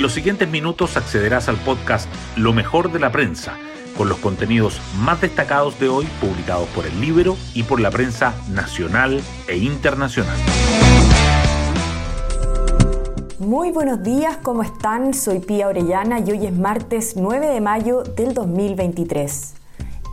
[0.00, 3.58] En los siguientes minutos accederás al podcast Lo mejor de la prensa,
[3.98, 8.32] con los contenidos más destacados de hoy publicados por el libro y por la prensa
[8.48, 10.38] nacional e internacional.
[13.40, 15.12] Muy buenos días, ¿cómo están?
[15.12, 19.52] Soy Pía Orellana y hoy es martes 9 de mayo del 2023.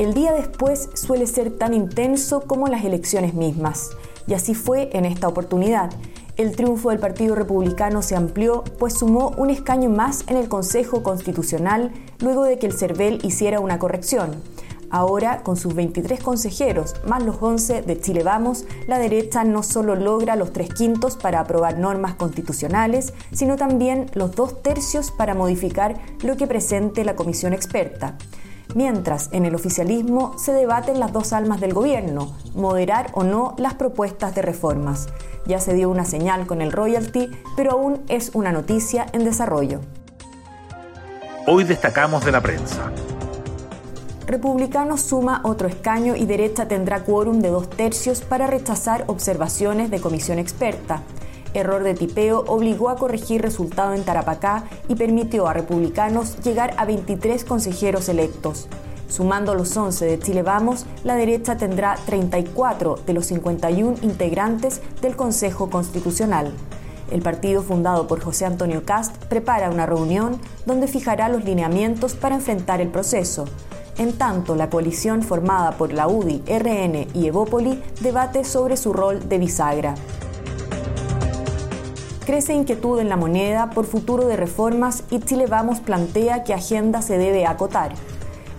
[0.00, 3.90] El día después suele ser tan intenso como las elecciones mismas,
[4.26, 5.92] y así fue en esta oportunidad.
[6.36, 11.02] El triunfo del Partido Republicano se amplió, pues sumó un escaño más en el Consejo
[11.02, 14.42] Constitucional luego de que el CERVEL hiciera una corrección.
[14.90, 19.96] Ahora, con sus 23 consejeros, más los 11 de Chile Vamos, la derecha no solo
[19.96, 25.96] logra los tres quintos para aprobar normas constitucionales, sino también los dos tercios para modificar
[26.22, 28.18] lo que presente la comisión experta.
[28.74, 33.74] Mientras en el oficialismo se debaten las dos almas del gobierno, moderar o no las
[33.74, 35.08] propuestas de reformas.
[35.46, 39.80] Ya se dio una señal con el royalty, pero aún es una noticia en desarrollo.
[41.46, 42.90] Hoy destacamos de la prensa.
[44.26, 50.00] Republicano suma otro escaño y derecha tendrá quórum de dos tercios para rechazar observaciones de
[50.00, 51.02] comisión experta.
[51.56, 56.84] Error de tipeo obligó a corregir resultado en Tarapacá y permitió a republicanos llegar a
[56.84, 58.68] 23 consejeros electos.
[59.08, 65.16] Sumando los 11 de Chile Vamos, la derecha tendrá 34 de los 51 integrantes del
[65.16, 66.52] Consejo Constitucional.
[67.10, 72.34] El partido fundado por José Antonio Cast prepara una reunión donde fijará los lineamientos para
[72.34, 73.44] enfrentar el proceso.
[73.98, 79.28] En tanto, la coalición formada por la UDI, RN y Evópoli debate sobre su rol
[79.28, 79.94] de bisagra.
[82.26, 87.00] Crece inquietud en la moneda por futuro de reformas y Chile Vamos plantea que agenda
[87.00, 87.92] se debe acotar.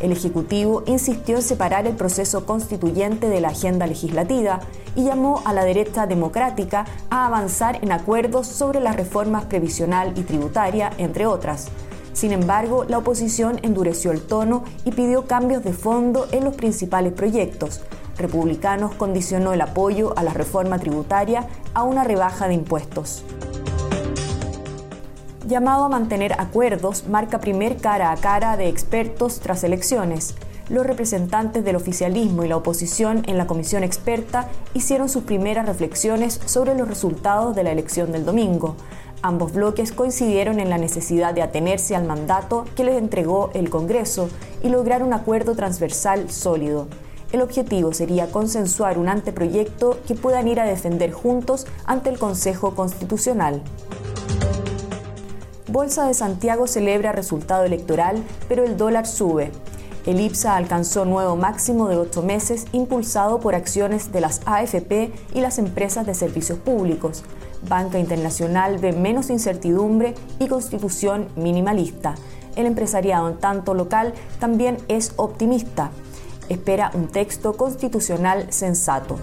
[0.00, 4.60] El Ejecutivo insistió en separar el proceso constituyente de la agenda legislativa
[4.94, 10.22] y llamó a la derecha democrática a avanzar en acuerdos sobre las reformas previsional y
[10.22, 11.66] tributaria, entre otras.
[12.12, 17.14] Sin embargo, la oposición endureció el tono y pidió cambios de fondo en los principales
[17.14, 17.80] proyectos.
[18.16, 23.24] Republicanos condicionó el apoyo a la reforma tributaria a una rebaja de impuestos
[25.46, 30.34] llamado a mantener acuerdos, marca primer cara a cara de expertos tras elecciones.
[30.68, 36.40] Los representantes del oficialismo y la oposición en la comisión experta hicieron sus primeras reflexiones
[36.44, 38.74] sobre los resultados de la elección del domingo.
[39.22, 44.28] Ambos bloques coincidieron en la necesidad de atenerse al mandato que les entregó el Congreso
[44.64, 46.88] y lograr un acuerdo transversal sólido.
[47.32, 52.74] El objetivo sería consensuar un anteproyecto que puedan ir a defender juntos ante el Consejo
[52.74, 53.62] Constitucional.
[55.76, 59.52] Bolsa de Santiago celebra resultado electoral, pero el dólar sube.
[60.06, 65.40] El IPSA alcanzó nuevo máximo de ocho meses impulsado por acciones de las AFP y
[65.42, 67.24] las empresas de servicios públicos.
[67.68, 72.14] Banca Internacional ve menos incertidumbre y constitución minimalista.
[72.56, 75.90] El empresariado tanto local también es optimista.
[76.48, 79.18] Espera un texto constitucional sensato.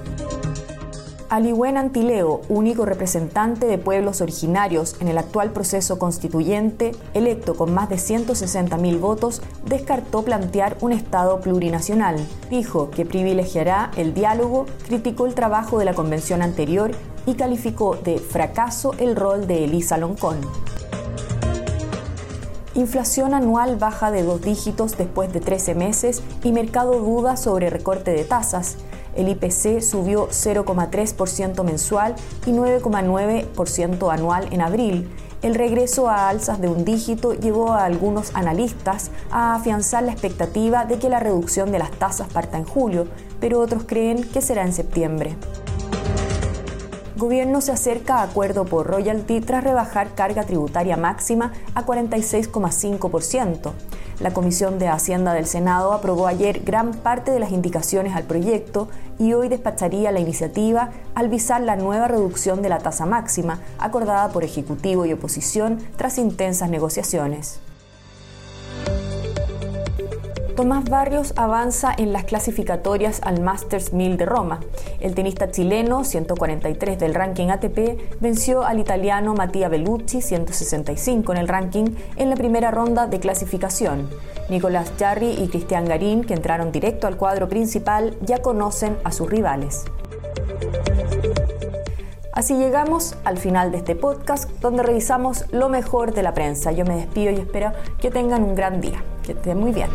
[1.34, 7.90] Aliwen Antileo, único representante de pueblos originarios en el actual proceso constituyente, electo con más
[7.90, 12.18] de 160.000 votos, descartó plantear un Estado plurinacional.
[12.52, 16.92] Dijo que privilegiará el diálogo, criticó el trabajo de la convención anterior
[17.26, 20.38] y calificó de fracaso el rol de Elisa Loncón.
[22.76, 28.12] Inflación anual baja de dos dígitos después de 13 meses y mercado duda sobre recorte
[28.12, 28.78] de tasas.
[29.16, 32.16] El IPC subió 0,3% mensual
[32.46, 35.10] y 9,9% anual en abril.
[35.42, 40.86] El regreso a alzas de un dígito llevó a algunos analistas a afianzar la expectativa
[40.86, 43.08] de que la reducción de las tasas parta en julio,
[43.42, 45.36] pero otros creen que será en septiembre.
[47.16, 53.72] Gobierno se acerca a acuerdo por royalty tras rebajar carga tributaria máxima a 46,5%.
[54.20, 58.88] La Comisión de Hacienda del Senado aprobó ayer gran parte de las indicaciones al proyecto
[59.20, 64.30] y hoy despacharía la iniciativa al visar la nueva reducción de la tasa máxima acordada
[64.30, 67.60] por Ejecutivo y oposición tras intensas negociaciones.
[70.56, 74.60] Tomás Barrios avanza en las clasificatorias al Masters 1000 de Roma.
[75.00, 81.48] El tenista chileno, 143 del ranking ATP, venció al italiano Mattia Bellucci, 165 en el
[81.48, 81.86] ranking,
[82.18, 84.10] en la primera ronda de clasificación.
[84.48, 89.28] Nicolás Jarry y Cristian Garín, que entraron directo al cuadro principal, ya conocen a sus
[89.28, 89.86] rivales.
[92.44, 96.74] Así llegamos al final de este podcast donde revisamos lo mejor de la prensa.
[96.74, 99.02] Yo me despido y espero que tengan un gran día.
[99.26, 99.88] Que estén muy bien.